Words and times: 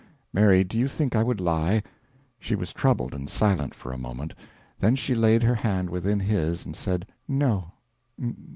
"Mary, 0.33 0.63
do 0.63 0.79
you 0.79 0.87
think 0.87 1.15
I 1.15 1.21
would 1.21 1.39
lie?" 1.39 1.83
She 2.39 2.55
was 2.55 2.73
troubled 2.73 3.13
and 3.13 3.29
silent 3.29 3.75
for 3.75 3.93
a 3.93 3.99
moment, 3.99 4.33
then 4.79 4.95
she 4.95 5.13
laid 5.13 5.43
her 5.43 5.53
hand 5.53 5.91
within 5.91 6.19
his 6.19 6.65
and 6.65 6.75
said: 6.75 7.05
"No... 7.27 7.71